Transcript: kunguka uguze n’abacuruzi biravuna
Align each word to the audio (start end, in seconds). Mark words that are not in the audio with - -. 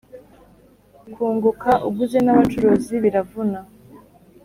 kunguka 1.13 1.71
uguze 1.87 2.17
n’abacuruzi 2.21 2.93
biravuna 3.03 3.59